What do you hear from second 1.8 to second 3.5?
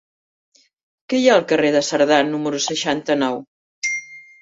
Cerdà número seixanta-nou?